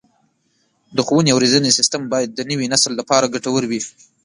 د 0.95 0.97
ښوونې 1.07 1.29
او 1.31 1.41
روزنې 1.43 1.71
سیستم 1.77 2.01
باید 2.13 2.29
د 2.33 2.39
نوي 2.51 2.67
نسل 2.73 2.91
لپاره 2.99 3.31
ګټور 3.33 3.63
وي. 3.67 3.81